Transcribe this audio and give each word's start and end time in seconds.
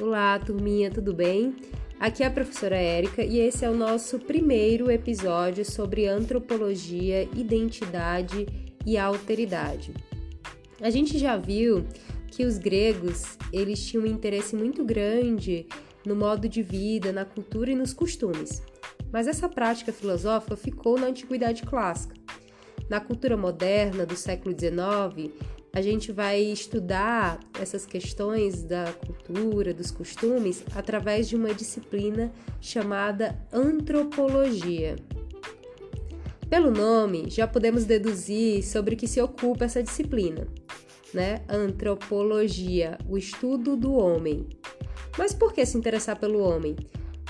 Olá, 0.00 0.40
turminha, 0.40 0.90
tudo 0.90 1.14
bem? 1.14 1.54
Aqui 2.00 2.24
é 2.24 2.26
a 2.26 2.30
professora 2.30 2.74
Érica 2.74 3.22
e 3.22 3.38
esse 3.38 3.64
é 3.64 3.70
o 3.70 3.76
nosso 3.76 4.18
primeiro 4.18 4.90
episódio 4.90 5.64
sobre 5.64 6.08
antropologia, 6.08 7.22
identidade 7.36 8.44
e 8.84 8.98
alteridade. 8.98 9.94
A 10.80 10.90
gente 10.90 11.16
já 11.16 11.36
viu 11.36 11.86
que 12.26 12.44
os 12.44 12.58
gregos, 12.58 13.38
eles 13.52 13.86
tinham 13.86 14.02
um 14.02 14.08
interesse 14.08 14.56
muito 14.56 14.84
grande 14.84 15.64
no 16.04 16.16
modo 16.16 16.48
de 16.48 16.60
vida, 16.60 17.12
na 17.12 17.24
cultura 17.24 17.70
e 17.70 17.76
nos 17.76 17.92
costumes. 17.92 18.64
Mas 19.12 19.28
essa 19.28 19.48
prática 19.48 19.92
filosófica 19.92 20.56
ficou 20.56 20.98
na 20.98 21.06
antiguidade 21.06 21.62
clássica. 21.62 22.16
Na 22.90 22.98
cultura 22.98 23.36
moderna 23.36 24.04
do 24.04 24.16
século 24.16 24.56
XIX, 24.58 25.32
a 25.74 25.82
gente 25.82 26.12
vai 26.12 26.40
estudar 26.40 27.40
essas 27.60 27.84
questões 27.84 28.62
da 28.62 28.92
cultura, 28.92 29.74
dos 29.74 29.90
costumes, 29.90 30.64
através 30.72 31.28
de 31.28 31.34
uma 31.34 31.52
disciplina 31.52 32.32
chamada 32.60 33.36
antropologia. 33.52 34.94
Pelo 36.48 36.70
nome, 36.70 37.28
já 37.28 37.48
podemos 37.48 37.84
deduzir 37.84 38.62
sobre 38.62 38.94
o 38.94 38.96
que 38.96 39.08
se 39.08 39.20
ocupa 39.20 39.64
essa 39.64 39.82
disciplina, 39.82 40.46
né? 41.12 41.40
Antropologia, 41.48 42.96
o 43.08 43.18
estudo 43.18 43.76
do 43.76 43.94
homem. 43.94 44.46
Mas 45.18 45.34
por 45.34 45.52
que 45.52 45.66
se 45.66 45.76
interessar 45.76 46.20
pelo 46.20 46.38
homem? 46.38 46.76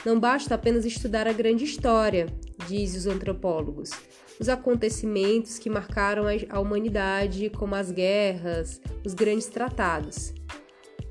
Não 0.05 0.21
basta 0.21 0.55
apenas 0.55 0.85
estudar 0.85 1.27
a 1.27 1.33
grande 1.33 1.65
história, 1.65 2.27
diz 2.69 2.95
os 2.95 3.07
antropólogos 3.07 3.91
os 4.41 4.49
acontecimentos 4.49 5.59
que 5.59 5.71
marcaram 5.71 6.25
a 6.49 6.61
humanidade, 6.61 7.51
como 7.51 7.75
as 7.75 7.91
guerras, 7.91 8.81
os 9.05 9.15
grandes 9.15 9.47
tratados. 9.47 10.35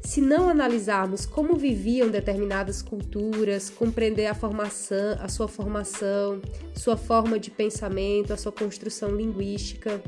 Se 0.03 0.19
não 0.19 0.49
analisarmos 0.49 1.25
como 1.25 1.55
viviam 1.55 2.09
determinadas 2.09 2.81
culturas, 2.81 3.69
compreender 3.69 4.27
a 4.27 4.35
formação, 4.35 5.17
a 5.19 5.29
sua 5.29 5.47
formação, 5.47 6.41
sua 6.75 6.97
forma 6.97 7.39
de 7.39 7.49
pensamento, 7.49 8.33
a 8.33 8.37
sua 8.37 8.51
construção 8.51 9.15
linguística, 9.15 10.03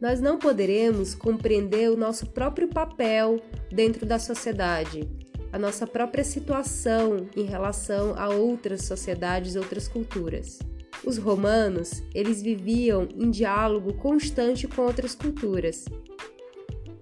nós 0.00 0.20
não 0.20 0.38
poderemos 0.38 1.14
compreender 1.14 1.90
o 1.90 1.96
nosso 1.96 2.26
próprio 2.26 2.68
papel 2.68 3.40
dentro 3.72 4.04
da 4.04 4.18
sociedade, 4.18 5.08
a 5.50 5.58
nossa 5.58 5.86
própria 5.86 6.22
situação 6.22 7.26
em 7.34 7.44
relação 7.44 8.14
a 8.18 8.28
outras 8.28 8.82
sociedades, 8.82 9.56
outras 9.56 9.88
culturas. 9.88 10.58
Os 11.06 11.18
romanos, 11.18 12.02
eles 12.14 12.42
viviam 12.42 13.06
em 13.14 13.30
diálogo 13.30 13.92
constante 13.94 14.66
com 14.66 14.82
outras 14.82 15.14
culturas. 15.14 15.84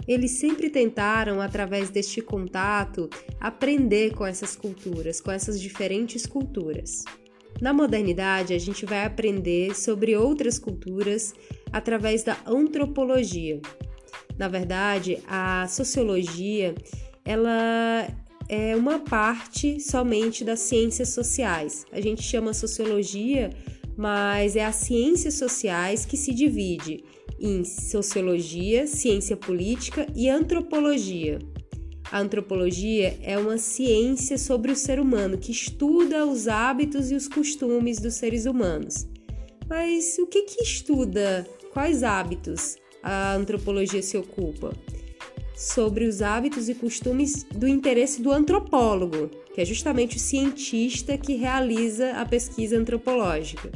Eles 0.09 0.33
sempre 0.33 0.69
tentaram, 0.69 1.41
através 1.41 1.89
deste 1.89 2.21
contato, 2.21 3.09
aprender 3.39 4.15
com 4.15 4.27
essas 4.27 4.57
culturas, 4.57 5.21
com 5.21 5.31
essas 5.31 5.61
diferentes 5.61 6.27
culturas. 6.27 7.05
Na 7.61 7.73
modernidade, 7.73 8.53
a 8.55 8.59
gente 8.59 8.85
vai 8.85 9.05
aprender 9.05 9.77
sobre 9.77 10.17
outras 10.17 10.59
culturas 10.59 11.33
através 11.73 12.25
da 12.25 12.37
antropologia. 12.45 13.61
Na 14.37 14.49
verdade, 14.49 15.23
a 15.29 15.69
sociologia, 15.69 16.75
ela 17.25 18.09
é 18.49 18.75
uma 18.75 18.99
parte 18.99 19.79
somente 19.79 20.45
das 20.45 20.61
ciências 20.61 21.11
sociais. 21.11 21.87
A 21.93 22.01
gente 22.01 22.23
chama 22.23 22.53
sociologia 22.53 23.51
mas 23.97 24.57
é 24.57 24.65
as 24.65 24.77
ciências 24.77 25.35
sociais 25.35 26.05
que 26.05 26.17
se 26.17 26.33
divide 26.33 27.05
em 27.41 27.65
sociologia, 27.65 28.87
ciência 28.87 29.37
política 29.37 30.07
e 30.15 30.29
antropologia. 30.29 31.39
A 32.11 32.21
antropologia 32.21 33.19
é 33.23 33.39
uma 33.39 33.57
ciência 33.59 34.37
sobre 34.37 34.71
o 34.71 34.77
ser 34.77 35.01
humano 35.01 35.39
que 35.39 35.51
estuda 35.51 36.27
os 36.27 36.47
hábitos 36.47 37.11
e 37.11 37.15
os 37.15 37.27
costumes 37.27 37.99
dos 37.99 38.15
seres 38.15 38.45
humanos. 38.45 39.09
Mas 39.69 40.19
o 40.19 40.27
que, 40.27 40.43
que 40.43 40.63
estuda? 40.63 41.47
Quais 41.73 42.03
hábitos 42.03 42.77
a 43.03 43.35
antropologia 43.35 44.03
se 44.03 44.17
ocupa? 44.19 44.73
Sobre 45.55 46.07
os 46.07 46.23
hábitos 46.23 46.69
e 46.69 46.75
costumes 46.75 47.45
do 47.45 47.69
interesse 47.69 48.23
do 48.23 48.33
antropólogo, 48.33 49.31
que 49.55 49.61
é 49.61 49.65
justamente 49.65 50.17
o 50.17 50.21
cientista 50.21 51.17
que 51.19 51.35
realiza 51.35 52.13
a 52.13 52.25
pesquisa 52.25 52.79
antropológica. 52.79 53.71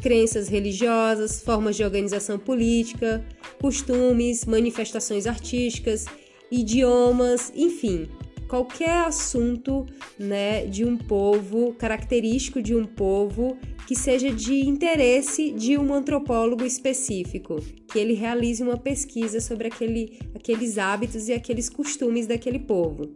Crenças 0.00 0.48
religiosas, 0.48 1.42
formas 1.42 1.76
de 1.76 1.84
organização 1.84 2.38
política, 2.38 3.24
costumes, 3.60 4.44
manifestações 4.44 5.26
artísticas, 5.26 6.06
idiomas, 6.50 7.52
enfim, 7.54 8.08
qualquer 8.52 9.06
assunto 9.06 9.86
né, 10.18 10.66
de 10.66 10.84
um 10.84 10.94
povo, 10.94 11.72
característico 11.72 12.60
de 12.60 12.74
um 12.74 12.84
povo, 12.84 13.56
que 13.86 13.96
seja 13.96 14.30
de 14.30 14.68
interesse 14.68 15.52
de 15.52 15.78
um 15.78 15.94
antropólogo 15.94 16.62
específico, 16.62 17.56
que 17.90 17.98
ele 17.98 18.12
realize 18.12 18.62
uma 18.62 18.76
pesquisa 18.76 19.40
sobre 19.40 19.68
aquele, 19.68 20.18
aqueles 20.34 20.76
hábitos 20.76 21.30
e 21.30 21.32
aqueles 21.32 21.70
costumes 21.70 22.26
daquele 22.26 22.58
povo. 22.58 23.14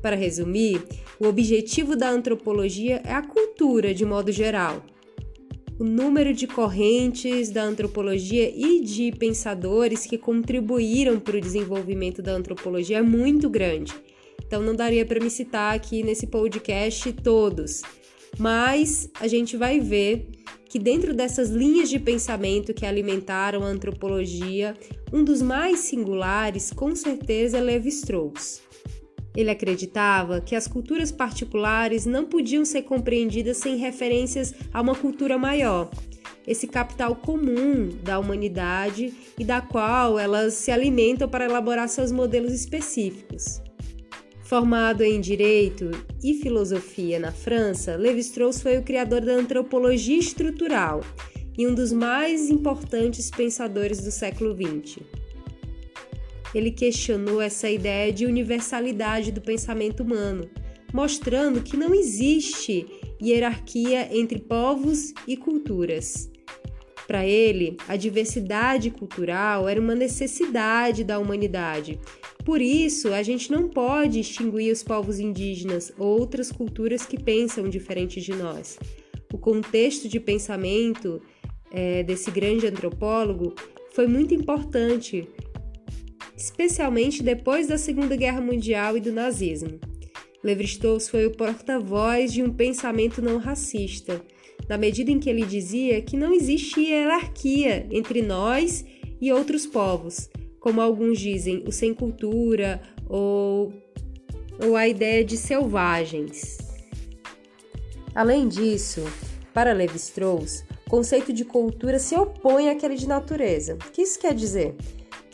Para 0.00 0.14
resumir, 0.14 0.80
o 1.18 1.26
objetivo 1.26 1.96
da 1.96 2.08
antropologia 2.08 3.02
é 3.04 3.14
a 3.14 3.22
cultura 3.22 3.92
de 3.92 4.04
modo 4.04 4.30
geral. 4.30 4.86
O 5.76 5.82
número 5.82 6.32
de 6.32 6.46
correntes 6.46 7.50
da 7.50 7.64
antropologia 7.64 8.48
e 8.48 8.80
de 8.84 9.10
pensadores 9.10 10.06
que 10.06 10.16
contribuíram 10.16 11.18
para 11.18 11.36
o 11.36 11.40
desenvolvimento 11.40 12.22
da 12.22 12.30
antropologia 12.30 12.98
é 12.98 13.02
muito 13.02 13.50
grande. 13.50 13.92
Então 14.46 14.62
não 14.62 14.74
daria 14.74 15.04
para 15.04 15.20
me 15.20 15.30
citar 15.30 15.74
aqui 15.74 16.02
nesse 16.02 16.26
podcast 16.26 17.12
todos, 17.12 17.82
mas 18.38 19.10
a 19.20 19.26
gente 19.26 19.56
vai 19.56 19.80
ver 19.80 20.28
que 20.68 20.78
dentro 20.78 21.14
dessas 21.14 21.48
linhas 21.48 21.88
de 21.88 21.98
pensamento 21.98 22.74
que 22.74 22.84
alimentaram 22.84 23.64
a 23.64 23.68
antropologia, 23.68 24.76
um 25.12 25.24
dos 25.24 25.40
mais 25.40 25.80
singulares 25.80 26.70
com 26.70 26.94
certeza 26.94 27.58
é 27.58 27.60
Levi-Strauss. 27.60 28.62
Ele 29.34 29.50
acreditava 29.50 30.40
que 30.40 30.54
as 30.54 30.66
culturas 30.66 31.12
particulares 31.12 32.04
não 32.04 32.24
podiam 32.26 32.64
ser 32.64 32.82
compreendidas 32.82 33.58
sem 33.58 33.76
referências 33.76 34.52
a 34.72 34.80
uma 34.80 34.94
cultura 34.94 35.38
maior, 35.38 35.90
esse 36.46 36.66
capital 36.66 37.14
comum 37.14 37.88
da 38.02 38.18
humanidade 38.18 39.14
e 39.38 39.44
da 39.44 39.60
qual 39.60 40.18
elas 40.18 40.54
se 40.54 40.70
alimentam 40.70 41.28
para 41.28 41.44
elaborar 41.44 41.88
seus 41.88 42.10
modelos 42.10 42.52
específicos. 42.52 43.60
Formado 44.48 45.02
em 45.02 45.20
Direito 45.20 45.90
e 46.22 46.34
Filosofia 46.34 47.18
na 47.18 47.30
França, 47.30 47.96
Lévi-Strauss 47.96 48.62
foi 48.62 48.78
o 48.78 48.82
criador 48.82 49.20
da 49.20 49.32
antropologia 49.32 50.18
estrutural 50.18 51.02
e 51.56 51.66
um 51.66 51.74
dos 51.74 51.92
mais 51.92 52.48
importantes 52.48 53.30
pensadores 53.30 54.02
do 54.02 54.10
século 54.10 54.56
XX 54.56 55.02
ele 56.54 56.70
questionou 56.70 57.40
essa 57.40 57.68
ideia 57.68 58.12
de 58.12 58.26
universalidade 58.26 59.32
do 59.32 59.40
pensamento 59.40 60.02
humano, 60.02 60.48
mostrando 60.92 61.62
que 61.62 61.76
não 61.76 61.94
existe 61.94 62.86
hierarquia 63.20 64.08
entre 64.16 64.38
povos 64.38 65.12
e 65.26 65.36
culturas. 65.36 66.30
Para 67.06 67.26
ele, 67.26 67.76
a 67.88 67.96
diversidade 67.96 68.90
cultural 68.90 69.68
era 69.68 69.80
uma 69.80 69.94
necessidade 69.94 71.04
da 71.04 71.18
humanidade. 71.18 71.98
Por 72.48 72.62
isso, 72.62 73.12
a 73.12 73.22
gente 73.22 73.52
não 73.52 73.68
pode 73.68 74.20
extinguir 74.20 74.72
os 74.72 74.82
povos 74.82 75.18
indígenas 75.18 75.92
ou 75.98 76.18
outras 76.18 76.50
culturas 76.50 77.04
que 77.04 77.22
pensam 77.22 77.68
diferente 77.68 78.22
de 78.22 78.32
nós. 78.34 78.78
O 79.30 79.36
contexto 79.36 80.08
de 80.08 80.18
pensamento 80.18 81.20
é, 81.70 82.02
desse 82.02 82.30
grande 82.30 82.66
antropólogo 82.66 83.54
foi 83.92 84.06
muito 84.06 84.32
importante 84.32 85.28
especialmente 86.34 87.22
depois 87.22 87.66
da 87.66 87.76
Segunda 87.76 88.16
Guerra 88.16 88.40
Mundial 88.40 88.96
e 88.96 89.00
do 89.00 89.12
nazismo. 89.12 89.78
Levi-Strauss 90.42 91.06
foi 91.10 91.26
o 91.26 91.32
porta-voz 91.32 92.32
de 92.32 92.42
um 92.42 92.50
pensamento 92.50 93.20
não 93.20 93.36
racista, 93.36 94.22
na 94.66 94.78
medida 94.78 95.10
em 95.10 95.20
que 95.20 95.28
ele 95.28 95.44
dizia 95.44 96.00
que 96.00 96.16
não 96.16 96.32
existe 96.32 96.80
hierarquia 96.80 97.86
entre 97.90 98.22
nós 98.22 98.86
e 99.20 99.30
outros 99.30 99.66
povos, 99.66 100.30
como 100.60 100.80
alguns 100.80 101.18
dizem, 101.18 101.64
o 101.66 101.72
sem 101.72 101.94
cultura 101.94 102.80
ou, 103.08 103.72
ou 104.64 104.76
a 104.76 104.88
ideia 104.88 105.24
de 105.24 105.36
selvagens. 105.36 106.58
Além 108.14 108.48
disso, 108.48 109.02
para 109.54 109.72
Levi-Strauss, 109.72 110.64
o 110.86 110.90
conceito 110.90 111.32
de 111.32 111.44
cultura 111.44 111.98
se 111.98 112.16
opõe 112.16 112.70
àquele 112.70 112.96
de 112.96 113.06
natureza. 113.06 113.74
O 113.74 113.90
que 113.90 114.02
isso 114.02 114.18
quer 114.18 114.34
dizer? 114.34 114.74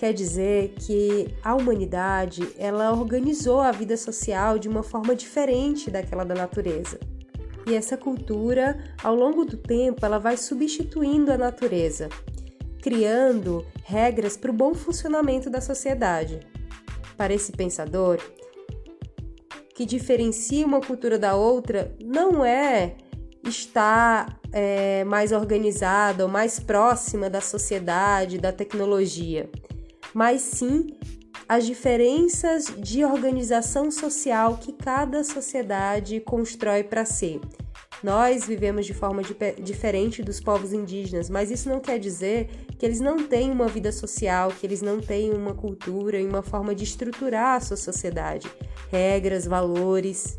quer 0.05 0.12
dizer 0.12 0.75
que 0.79 1.35
a 1.43 1.55
humanidade 1.55 2.47
ela 2.59 2.93
organizou 2.93 3.61
a 3.61 3.73
vida 3.73 3.97
social 3.97 4.59
de 4.59 4.69
uma 4.69 4.82
forma 4.82 5.15
diferente 5.15 5.91
daquela 5.91 6.25
da 6.25 6.35
natureza. 6.35 6.99
E 7.67 7.75
essa 7.75 7.97
cultura, 7.97 8.79
ao 9.03 9.15
longo 9.15 9.47
do 9.47 9.56
tempo, 9.56 10.05
ela 10.05 10.19
vai 10.19 10.37
substituindo 10.37 11.32
a 11.32 11.38
natureza, 11.38 12.11
criando 12.84 13.64
regras 13.82 14.36
para 14.36 14.50
o 14.50 14.54
bom 14.54 14.75
funcionamento 14.75 15.48
da 15.48 15.58
sociedade. 15.58 16.38
Para 17.16 17.32
esse 17.32 17.50
pensador, 17.50 18.20
que 19.75 19.86
diferencia 19.86 20.66
uma 20.66 20.82
cultura 20.82 21.19
da 21.19 21.34
outra 21.34 21.96
não 21.98 22.44
é 22.44 22.96
estar 23.42 24.38
é, 24.52 25.02
mais 25.04 25.32
organizada 25.32 26.25
ou 26.25 26.31
mais 26.31 26.60
próxima 26.60 27.31
da 27.31 27.40
sociedade, 27.40 28.36
da 28.36 28.52
tecnologia, 28.52 29.48
mas 30.12 30.42
sim 30.42 30.86
as 31.48 31.64
diferenças 31.64 32.66
de 32.66 33.02
organização 33.02 33.90
social 33.90 34.58
que 34.58 34.75
cada 34.75 35.25
sociedade 35.25 36.20
constrói 36.20 36.84
para 36.84 37.06
si. 37.06 37.40
Nós 38.05 38.47
vivemos 38.47 38.85
de 38.85 38.93
forma 38.93 39.23
diferente 39.62 40.23
dos 40.23 40.39
povos 40.39 40.75
indígenas, 40.75 41.31
mas 41.31 41.51
isso 41.51 41.71
não 41.71 41.81
quer 41.81 41.99
dizer 41.99 42.51
que 42.79 42.85
eles 42.85 43.01
não 43.01 43.27
têm 43.27 43.51
uma 43.51 43.67
vida 43.67 43.91
social, 43.91 44.51
que 44.51 44.67
eles 44.67 44.83
não 44.83 45.01
têm 45.01 45.33
uma 45.33 45.55
cultura 45.55 46.21
e 46.21 46.27
uma 46.27 46.43
forma 46.43 46.75
de 46.75 46.85
estruturar 46.85 47.56
a 47.56 47.61
sua 47.61 47.79
sociedade, 47.79 48.47
regras, 48.93 49.47
valores. 49.47 50.39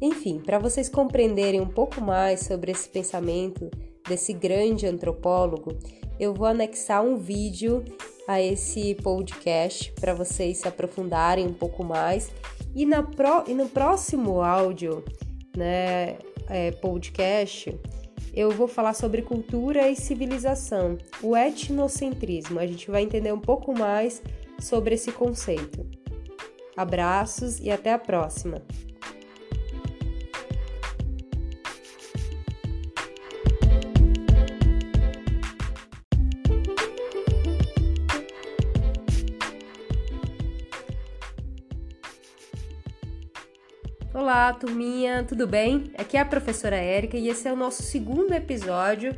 Enfim, 0.00 0.40
para 0.40 0.58
vocês 0.58 0.88
compreenderem 0.88 1.60
um 1.60 1.68
pouco 1.68 2.00
mais 2.00 2.40
sobre 2.40 2.72
esse 2.72 2.88
pensamento 2.88 3.70
desse 4.08 4.32
grande 4.32 4.86
antropólogo, 4.86 5.76
eu 6.18 6.32
vou 6.32 6.46
anexar 6.46 7.04
um 7.04 7.18
vídeo 7.18 7.84
a 8.26 8.40
esse 8.40 8.94
podcast 8.94 9.92
para 10.00 10.14
vocês 10.14 10.56
se 10.56 10.66
aprofundarem 10.66 11.46
um 11.46 11.52
pouco 11.52 11.84
mais. 11.84 12.30
E, 12.74 12.86
na 12.86 13.02
pro, 13.02 13.44
e 13.46 13.52
no 13.52 13.68
próximo 13.68 14.40
áudio, 14.40 15.04
né, 15.56 16.18
é, 16.48 16.70
podcast, 16.72 17.74
eu 18.34 18.50
vou 18.50 18.68
falar 18.68 18.92
sobre 18.92 19.22
cultura 19.22 19.88
e 19.88 19.96
civilização, 19.96 20.98
o 21.22 21.36
etnocentrismo. 21.36 22.60
A 22.60 22.66
gente 22.66 22.90
vai 22.90 23.02
entender 23.02 23.32
um 23.32 23.40
pouco 23.40 23.76
mais 23.76 24.22
sobre 24.60 24.94
esse 24.94 25.10
conceito. 25.10 25.86
Abraços 26.76 27.58
e 27.58 27.70
até 27.70 27.92
a 27.92 27.98
próxima! 27.98 28.62
Olá, 44.16 44.50
turminha, 44.54 45.22
tudo 45.28 45.46
bem? 45.46 45.92
Aqui 45.98 46.16
é 46.16 46.20
a 46.20 46.24
professora 46.24 46.74
Érica 46.74 47.18
e 47.18 47.28
esse 47.28 47.46
é 47.46 47.52
o 47.52 47.56
nosso 47.56 47.82
segundo 47.82 48.32
episódio 48.32 49.14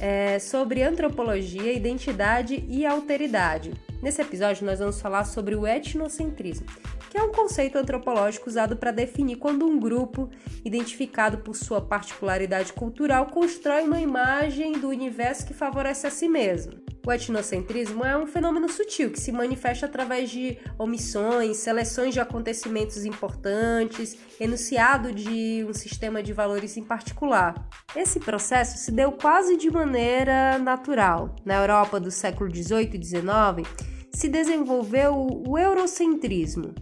é, 0.00 0.40
sobre 0.40 0.82
antropologia, 0.82 1.72
identidade 1.72 2.64
e 2.68 2.84
alteridade. 2.84 3.72
Nesse 4.02 4.20
episódio, 4.20 4.66
nós 4.66 4.80
vamos 4.80 5.00
falar 5.00 5.22
sobre 5.22 5.54
o 5.54 5.64
etnocentrismo, 5.64 6.66
que 7.08 7.16
é 7.16 7.22
um 7.22 7.30
conceito 7.30 7.78
antropológico 7.78 8.50
usado 8.50 8.76
para 8.76 8.90
definir 8.90 9.36
quando 9.36 9.64
um 9.64 9.78
grupo, 9.78 10.28
identificado 10.64 11.38
por 11.38 11.54
sua 11.54 11.80
particularidade 11.80 12.72
cultural, 12.72 13.26
constrói 13.26 13.84
uma 13.84 14.00
imagem 14.00 14.72
do 14.72 14.88
universo 14.88 15.46
que 15.46 15.54
favorece 15.54 16.08
a 16.08 16.10
si 16.10 16.28
mesmo. 16.28 16.89
O 17.06 17.10
etnocentrismo 17.10 18.04
é 18.04 18.16
um 18.16 18.26
fenômeno 18.26 18.68
sutil 18.68 19.10
que 19.10 19.18
se 19.18 19.32
manifesta 19.32 19.86
através 19.86 20.30
de 20.30 20.58
omissões, 20.78 21.56
seleções 21.56 22.12
de 22.12 22.20
acontecimentos 22.20 23.04
importantes, 23.06 24.18
enunciado 24.38 25.10
de 25.12 25.64
um 25.68 25.72
sistema 25.72 26.22
de 26.22 26.32
valores 26.32 26.76
em 26.76 26.84
particular. 26.84 27.66
Esse 27.96 28.20
processo 28.20 28.76
se 28.76 28.92
deu 28.92 29.12
quase 29.12 29.56
de 29.56 29.70
maneira 29.70 30.58
natural. 30.58 31.34
Na 31.44 31.56
Europa 31.56 31.98
do 31.98 32.10
século 32.10 32.54
XVIII 32.54 32.90
e 32.94 33.02
XIX, 33.02 33.90
se 34.12 34.28
desenvolveu 34.28 35.42
o 35.46 35.56
eurocentrismo, 35.56 36.74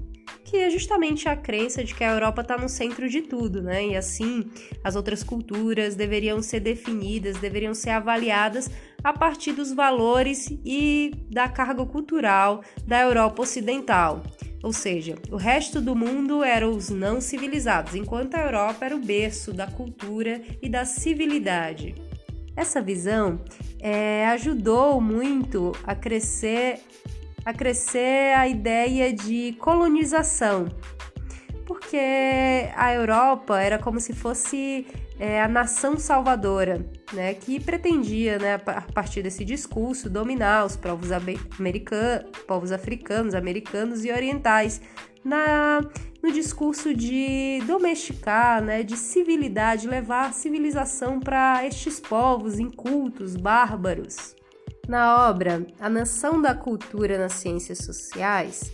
que 0.48 0.56
é 0.56 0.70
justamente 0.70 1.28
a 1.28 1.36
crença 1.36 1.84
de 1.84 1.94
que 1.94 2.02
a 2.02 2.10
Europa 2.10 2.40
está 2.40 2.56
no 2.56 2.70
centro 2.70 3.06
de 3.06 3.20
tudo, 3.20 3.62
né? 3.62 3.88
E 3.88 3.96
assim, 3.96 4.50
as 4.82 4.96
outras 4.96 5.22
culturas 5.22 5.94
deveriam 5.94 6.40
ser 6.40 6.60
definidas, 6.60 7.36
deveriam 7.36 7.74
ser 7.74 7.90
avaliadas 7.90 8.70
a 9.04 9.12
partir 9.12 9.52
dos 9.52 9.74
valores 9.74 10.48
e 10.64 11.12
da 11.30 11.48
carga 11.48 11.84
cultural 11.84 12.62
da 12.86 13.02
Europa 13.02 13.42
Ocidental. 13.42 14.22
Ou 14.62 14.72
seja, 14.72 15.16
o 15.30 15.36
resto 15.36 15.82
do 15.82 15.94
mundo 15.94 16.42
eram 16.42 16.70
os 16.70 16.88
não 16.88 17.20
civilizados, 17.20 17.94
enquanto 17.94 18.34
a 18.34 18.40
Europa 18.40 18.86
era 18.86 18.96
o 18.96 19.00
berço 19.00 19.52
da 19.52 19.66
cultura 19.66 20.40
e 20.62 20.68
da 20.68 20.86
civilidade. 20.86 21.94
Essa 22.56 22.80
visão 22.80 23.38
é, 23.78 24.26
ajudou 24.28 24.98
muito 24.98 25.72
a 25.84 25.94
crescer 25.94 26.80
a 27.48 27.52
crescer 27.54 28.36
a 28.36 28.46
ideia 28.46 29.10
de 29.10 29.56
colonização, 29.58 30.68
porque 31.64 31.96
a 32.76 32.92
Europa 32.92 33.58
era 33.58 33.78
como 33.78 33.98
se 33.98 34.12
fosse 34.12 34.86
é, 35.18 35.40
a 35.40 35.48
nação 35.48 35.96
salvadora, 35.98 36.84
né, 37.10 37.32
que 37.32 37.58
pretendia, 37.58 38.38
né, 38.38 38.60
a 38.66 38.82
partir 38.92 39.22
desse 39.22 39.46
discurso, 39.46 40.10
dominar 40.10 40.66
os 40.66 40.76
povos, 40.76 41.10
americanos, 41.10 42.30
povos 42.46 42.70
africanos, 42.70 43.34
americanos 43.34 44.04
e 44.04 44.12
orientais, 44.12 44.82
na, 45.24 45.80
no 46.22 46.30
discurso 46.30 46.92
de 46.92 47.62
domesticar, 47.66 48.62
né, 48.62 48.82
de 48.82 48.94
civilidade, 48.94 49.88
levar 49.88 50.34
civilização 50.34 51.18
para 51.18 51.66
estes 51.66 51.98
povos 51.98 52.58
incultos, 52.58 53.36
bárbaros. 53.36 54.36
Na 54.88 55.28
obra 55.28 55.66
A 55.78 55.90
Nação 55.90 56.40
da 56.40 56.54
Cultura 56.54 57.18
nas 57.18 57.34
Ciências 57.34 57.76
Sociais, 57.80 58.72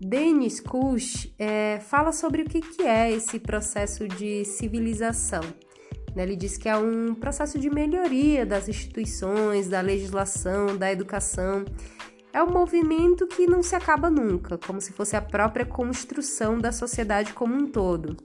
Denis 0.00 0.58
Kush 0.58 1.30
é, 1.38 1.78
fala 1.80 2.12
sobre 2.12 2.40
o 2.40 2.44
que, 2.46 2.62
que 2.62 2.82
é 2.82 3.12
esse 3.12 3.38
processo 3.38 4.08
de 4.08 4.42
civilização. 4.46 5.42
Né? 6.16 6.22
Ele 6.22 6.34
diz 6.34 6.56
que 6.56 6.66
é 6.66 6.74
um 6.78 7.14
processo 7.14 7.58
de 7.58 7.68
melhoria 7.68 8.46
das 8.46 8.70
instituições, 8.70 9.68
da 9.68 9.82
legislação, 9.82 10.78
da 10.78 10.90
educação. 10.90 11.66
É 12.32 12.42
um 12.42 12.50
movimento 12.50 13.26
que 13.26 13.46
não 13.46 13.62
se 13.62 13.76
acaba 13.76 14.08
nunca, 14.08 14.56
como 14.56 14.80
se 14.80 14.94
fosse 14.94 15.14
a 15.14 15.20
própria 15.20 15.66
construção 15.66 16.58
da 16.58 16.72
sociedade 16.72 17.34
como 17.34 17.54
um 17.54 17.66
todo. 17.66 18.16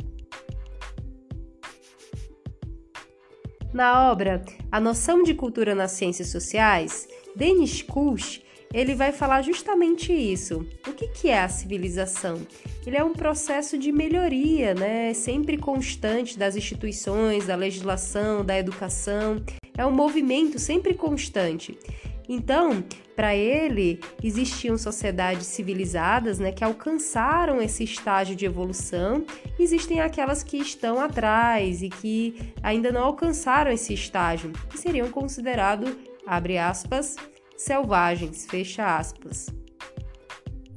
Na 3.74 4.10
obra 4.10 4.42
A 4.72 4.80
Noção 4.80 5.22
de 5.22 5.34
Cultura 5.34 5.76
nas 5.76 5.92
Ciências 5.92 6.30
Sociais, 6.30 7.10
Denis 7.36 7.82
Kush 7.82 8.46
ele 8.76 8.94
vai 8.94 9.14
falar 9.14 9.42
justamente 9.42 10.12
isso. 10.12 10.68
O 10.86 10.92
que, 10.92 11.08
que 11.08 11.30
é 11.30 11.40
a 11.40 11.48
civilização? 11.48 12.46
Ele 12.86 12.98
é 12.98 13.04
um 13.04 13.14
processo 13.14 13.78
de 13.78 13.90
melhoria, 13.90 14.74
né? 14.74 15.14
sempre 15.14 15.58
constante 15.58 16.38
das 16.38 16.58
instituições, 16.58 17.48
da 17.48 17.56
legislação, 17.56 18.44
da 18.44 18.60
educação. 18.60 19.42
É 19.78 19.86
um 19.86 19.92
movimento 19.92 20.60
sempre 20.60 20.94
constante. 20.94 21.80
Então, 22.28 22.84
para 23.16 23.34
ele, 23.34 24.02
existiam 24.22 24.78
sociedades 24.78 25.46
civilizadas 25.48 26.38
né, 26.38 26.52
que 26.52 26.64
alcançaram 26.64 27.62
esse 27.62 27.84
estágio 27.84 28.36
de 28.36 28.46
evolução, 28.46 29.24
existem 29.58 30.02
aquelas 30.02 30.44
que 30.44 30.58
estão 30.58 31.00
atrás 31.00 31.82
e 31.82 31.90
que 31.90 32.54
ainda 32.62 32.92
não 32.92 33.04
alcançaram 33.04 33.72
esse 33.72 33.94
estágio, 33.94 34.52
que 34.70 34.78
seriam 34.78 35.10
considerados 35.10 35.96
abre 36.26 36.58
aspas, 36.58 37.16
selvagens, 37.58 38.46
fecha 38.46 38.98
aspas. 38.98 39.48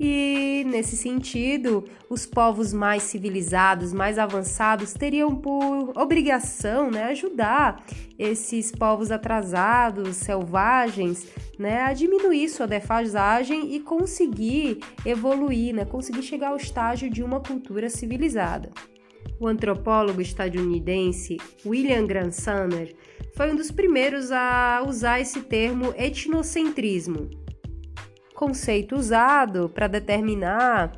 E 0.00 0.64
nesse 0.68 0.96
sentido, 0.96 1.84
os 2.08 2.24
povos 2.24 2.72
mais 2.72 3.02
civilizados, 3.02 3.92
mais 3.92 4.16
avançados, 4.16 4.92
teriam 4.92 5.34
por 5.34 5.92
obrigação 5.98 6.88
né, 6.88 7.04
ajudar 7.04 7.84
esses 8.16 8.70
povos 8.70 9.10
atrasados, 9.10 10.16
selvagens, 10.16 11.26
né, 11.58 11.82
a 11.82 11.92
diminuir 11.92 12.48
sua 12.48 12.68
defasagem 12.68 13.74
e 13.74 13.80
conseguir 13.80 14.78
evoluir, 15.04 15.74
né, 15.74 15.84
conseguir 15.84 16.22
chegar 16.22 16.50
ao 16.50 16.56
estágio 16.56 17.10
de 17.10 17.22
uma 17.24 17.40
cultura 17.40 17.90
civilizada. 17.90 18.70
O 19.40 19.46
antropólogo 19.46 20.20
estadunidense 20.20 21.36
William 21.64 22.04
Grant 22.06 22.32
Sumner 22.32 22.94
foi 23.36 23.52
um 23.52 23.56
dos 23.56 23.70
primeiros 23.70 24.32
a 24.32 24.82
usar 24.86 25.20
esse 25.20 25.42
termo 25.42 25.94
etnocentrismo, 25.96 27.30
conceito 28.34 28.96
usado 28.96 29.68
para 29.68 29.86
determinar 29.86 30.92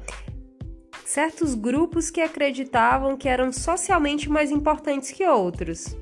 certos 1.04 1.54
grupos 1.54 2.10
que 2.10 2.20
acreditavam 2.20 3.16
que 3.16 3.28
eram 3.28 3.52
socialmente 3.52 4.30
mais 4.30 4.50
importantes 4.50 5.10
que 5.10 5.26
outros, 5.26 5.96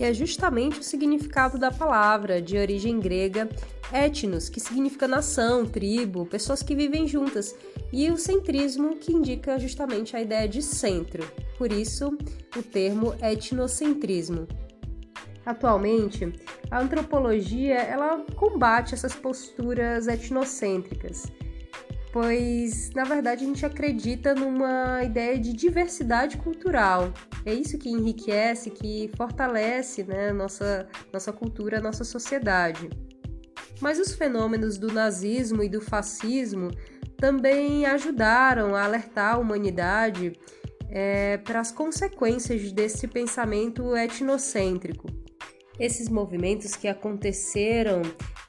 que 0.00 0.04
é 0.06 0.14
justamente 0.14 0.80
o 0.80 0.82
significado 0.82 1.58
da 1.58 1.70
palavra, 1.70 2.40
de 2.40 2.56
origem 2.56 2.98
grega 2.98 3.46
etnos, 3.92 4.48
que 4.48 4.58
significa 4.58 5.06
nação, 5.06 5.66
tribo, 5.66 6.24
pessoas 6.24 6.62
que 6.62 6.74
vivem 6.74 7.06
juntas, 7.06 7.54
e 7.92 8.10
o 8.10 8.16
centrismo, 8.16 8.96
que 8.96 9.12
indica 9.12 9.58
justamente 9.58 10.16
a 10.16 10.22
ideia 10.22 10.48
de 10.48 10.62
centro. 10.62 11.22
Por 11.58 11.70
isso, 11.70 12.16
o 12.56 12.62
termo 12.62 13.14
etnocentrismo. 13.20 14.48
Atualmente, 15.44 16.32
a 16.70 16.80
antropologia 16.80 17.74
ela 17.74 18.24
combate 18.36 18.94
essas 18.94 19.14
posturas 19.14 20.08
etnocêntricas. 20.08 21.30
pois 22.10 22.90
na 22.94 23.04
verdade 23.04 23.44
a 23.44 23.46
gente 23.46 23.66
acredita 23.66 24.34
numa 24.34 25.04
ideia 25.04 25.38
de 25.38 25.52
diversidade 25.52 26.38
cultural. 26.38 27.12
É 27.44 27.54
isso 27.54 27.78
que 27.78 27.88
enriquece, 27.88 28.70
que 28.70 29.10
fortalece 29.16 30.04
né, 30.04 30.32
nossa, 30.32 30.88
nossa 31.12 31.32
cultura, 31.32 31.80
nossa 31.80 32.04
sociedade. 32.04 32.90
Mas 33.80 33.98
os 33.98 34.12
fenômenos 34.12 34.76
do 34.76 34.92
nazismo 34.92 35.62
e 35.62 35.68
do 35.68 35.80
fascismo 35.80 36.70
também 37.16 37.86
ajudaram 37.86 38.74
a 38.74 38.84
alertar 38.84 39.34
a 39.34 39.38
humanidade 39.38 40.32
é, 40.90 41.38
para 41.38 41.60
as 41.60 41.70
consequências 41.70 42.72
desse 42.72 43.06
pensamento 43.06 43.96
etnocêntrico. 43.96 45.08
Esses 45.78 46.08
movimentos 46.08 46.76
que 46.76 46.88
aconteceram 46.88 48.02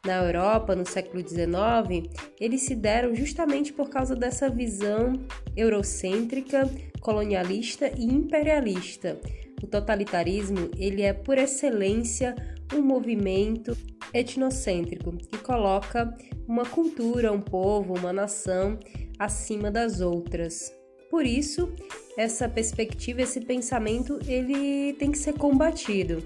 na 0.06 0.24
Europa 0.24 0.76
no 0.76 0.86
século 0.86 1.22
XIX, 1.28 2.10
eles 2.40 2.62
se 2.64 2.76
deram 2.76 3.14
justamente 3.14 3.72
por 3.72 3.90
causa 3.90 4.16
dessa 4.16 4.50
visão 4.50 5.14
eurocêntrica, 5.56 6.70
colonialista 7.00 7.88
e 7.88 8.06
imperialista. 8.06 9.20
O 9.62 9.68
totalitarismo, 9.68 10.72
ele 10.76 11.04
é 11.04 11.14
por 11.14 11.38
excelência 11.38 12.36
um 12.74 12.82
movimento 12.82 13.78
etnocêntrico 14.14 15.16
que 15.18 15.38
coloca 15.38 16.18
uma 16.48 16.66
cultura, 16.66 17.32
um 17.32 17.42
povo, 17.42 17.94
uma 17.94 18.12
nação 18.12 18.80
acima 19.20 19.70
das 19.70 20.02
outras. 20.02 20.74
Por 21.12 21.26
isso, 21.26 21.72
essa 22.18 22.50
perspectiva, 22.50 23.22
esse 23.22 23.42
pensamento, 23.42 24.20
ele 24.26 24.94
tem 24.94 25.12
que 25.12 25.18
ser 25.18 25.34
combatido. 25.34 26.24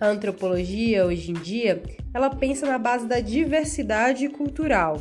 A 0.00 0.06
antropologia, 0.06 1.04
hoje 1.04 1.32
em 1.32 1.34
dia, 1.34 1.82
ela 2.14 2.30
pensa 2.30 2.64
na 2.66 2.78
base 2.78 3.06
da 3.06 3.18
diversidade 3.18 4.28
cultural. 4.28 5.00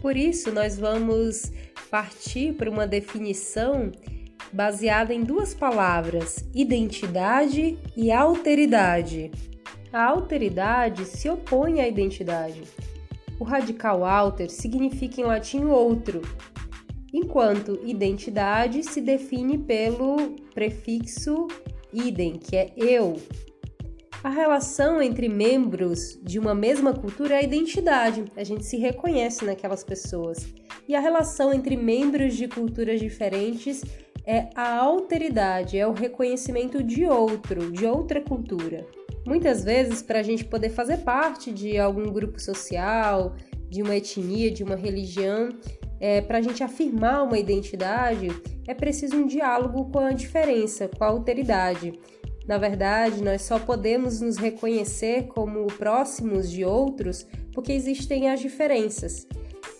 Por 0.00 0.16
isso, 0.16 0.50
nós 0.50 0.78
vamos 0.78 1.52
partir 1.90 2.54
para 2.54 2.70
uma 2.70 2.86
definição 2.86 3.92
baseada 4.50 5.12
em 5.12 5.22
duas 5.22 5.52
palavras: 5.52 6.44
identidade 6.54 7.78
e 7.94 8.10
alteridade. 8.10 9.30
A 9.92 10.02
alteridade 10.06 11.04
se 11.04 11.28
opõe 11.28 11.80
à 11.80 11.86
identidade. 11.86 12.62
O 13.38 13.44
radical 13.44 14.04
alter 14.04 14.50
significa 14.50 15.20
em 15.20 15.24
latim 15.24 15.64
outro, 15.66 16.22
enquanto 17.12 17.80
identidade 17.84 18.82
se 18.82 19.00
define 19.00 19.58
pelo 19.58 20.36
prefixo 20.54 21.48
idem, 21.92 22.38
que 22.38 22.56
é 22.56 22.72
eu, 22.76 23.16
a 24.24 24.30
relação 24.30 25.02
entre 25.02 25.28
membros 25.28 26.18
de 26.22 26.38
uma 26.38 26.54
mesma 26.54 26.94
cultura 26.94 27.34
é 27.34 27.38
a 27.40 27.42
identidade, 27.42 28.24
a 28.34 28.42
gente 28.42 28.64
se 28.64 28.78
reconhece 28.78 29.44
naquelas 29.44 29.84
pessoas. 29.84 30.46
E 30.88 30.96
a 30.96 31.00
relação 31.00 31.52
entre 31.52 31.76
membros 31.76 32.34
de 32.34 32.48
culturas 32.48 32.98
diferentes 32.98 33.82
é 34.24 34.48
a 34.54 34.78
alteridade, 34.78 35.76
é 35.78 35.86
o 35.86 35.92
reconhecimento 35.92 36.82
de 36.82 37.04
outro, 37.04 37.70
de 37.70 37.84
outra 37.84 38.18
cultura. 38.18 38.86
Muitas 39.26 39.62
vezes, 39.62 40.00
para 40.00 40.20
a 40.20 40.22
gente 40.22 40.42
poder 40.46 40.70
fazer 40.70 40.98
parte 40.98 41.52
de 41.52 41.78
algum 41.78 42.10
grupo 42.10 42.40
social, 42.40 43.36
de 43.68 43.82
uma 43.82 43.94
etnia, 43.94 44.50
de 44.50 44.64
uma 44.64 44.74
religião, 44.74 45.50
é, 46.00 46.22
para 46.22 46.38
a 46.38 46.42
gente 46.42 46.64
afirmar 46.64 47.24
uma 47.24 47.38
identidade, 47.38 48.28
é 48.66 48.72
preciso 48.72 49.16
um 49.16 49.26
diálogo 49.26 49.90
com 49.90 49.98
a 49.98 50.12
diferença, 50.12 50.88
com 50.88 51.04
a 51.04 51.08
alteridade. 51.08 51.92
Na 52.46 52.58
verdade, 52.58 53.22
nós 53.22 53.42
só 53.42 53.58
podemos 53.58 54.20
nos 54.20 54.36
reconhecer 54.36 55.28
como 55.28 55.66
próximos 55.66 56.50
de 56.50 56.64
outros 56.64 57.26
porque 57.54 57.72
existem 57.72 58.28
as 58.28 58.40
diferenças. 58.40 59.26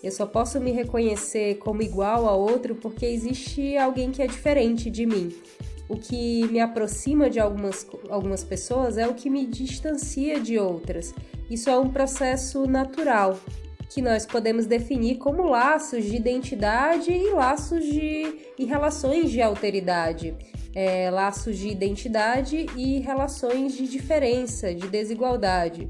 Eu 0.03 0.11
só 0.11 0.25
posso 0.25 0.59
me 0.59 0.71
reconhecer 0.71 1.55
como 1.55 1.81
igual 1.81 2.27
a 2.27 2.35
outro 2.35 2.75
porque 2.75 3.05
existe 3.05 3.77
alguém 3.77 4.11
que 4.11 4.21
é 4.21 4.27
diferente 4.27 4.89
de 4.89 5.05
mim. 5.05 5.35
O 5.87 5.95
que 5.95 6.47
me 6.47 6.59
aproxima 6.59 7.29
de 7.29 7.39
algumas, 7.39 7.85
algumas 8.09 8.43
pessoas 8.43 8.97
é 8.97 9.07
o 9.07 9.13
que 9.13 9.29
me 9.29 9.45
distancia 9.45 10.39
de 10.39 10.57
outras. 10.57 11.13
Isso 11.49 11.69
é 11.69 11.77
um 11.77 11.89
processo 11.89 12.65
natural 12.65 13.37
que 13.89 14.01
nós 14.01 14.25
podemos 14.25 14.65
definir 14.65 15.17
como 15.17 15.47
laços 15.47 16.03
de 16.03 16.15
identidade 16.15 17.11
e 17.11 17.29
laços 17.29 17.85
de 17.85 18.35
e 18.57 18.65
relações 18.65 19.29
de 19.29 19.41
alteridade 19.41 20.35
é, 20.75 21.09
laços 21.09 21.57
de 21.57 21.69
identidade 21.69 22.65
e 22.75 22.99
relações 22.99 23.73
de 23.73 23.87
diferença, 23.87 24.75
de 24.75 24.87
desigualdade. 24.89 25.89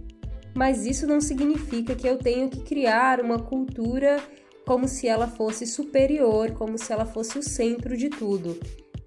Mas 0.55 0.85
isso 0.85 1.07
não 1.07 1.19
significa 1.19 1.95
que 1.95 2.07
eu 2.07 2.17
tenho 2.17 2.49
que 2.49 2.61
criar 2.61 3.19
uma 3.19 3.39
cultura 3.39 4.23
como 4.65 4.87
se 4.87 5.07
ela 5.07 5.27
fosse 5.27 5.65
superior, 5.65 6.51
como 6.51 6.77
se 6.77 6.93
ela 6.93 7.05
fosse 7.05 7.37
o 7.37 7.43
centro 7.43 7.97
de 7.97 8.09
tudo. 8.09 8.57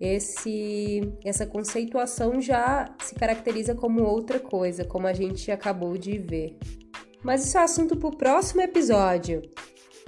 Esse, 0.00 1.00
essa 1.24 1.46
conceituação 1.46 2.40
já 2.40 2.94
se 3.02 3.14
caracteriza 3.14 3.74
como 3.74 4.02
outra 4.02 4.38
coisa, 4.38 4.84
como 4.84 5.06
a 5.06 5.12
gente 5.12 5.50
acabou 5.50 5.96
de 5.96 6.18
ver. 6.18 6.56
Mas 7.22 7.44
isso 7.44 7.58
é 7.58 7.62
assunto 7.62 7.96
para 7.96 8.08
o 8.08 8.16
próximo 8.16 8.60
episódio. 8.60 9.42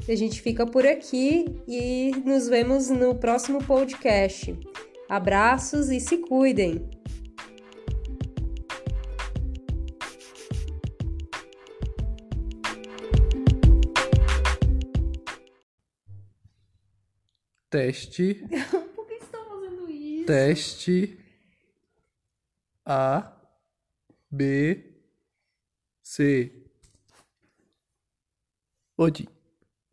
A 0.09 0.15
gente 0.15 0.41
fica 0.41 0.65
por 0.65 0.87
aqui 0.87 1.45
e 1.67 2.13
nos 2.25 2.49
vemos 2.49 2.89
no 2.89 3.15
próximo 3.15 3.59
podcast. 3.65 4.57
Abraços 5.11 5.91
e 5.91 5.99
se 5.99 6.19
cuidem! 6.19 6.89
Teste. 17.69 18.35
Por 18.95 19.07
que 19.09 19.15
estão 19.15 19.45
fazendo 19.49 19.91
isso? 19.91 20.27
Teste. 20.27 21.19
A. 22.87 23.37
B. 24.31 24.95
C. 26.05 26.53
Odi. 28.97 29.29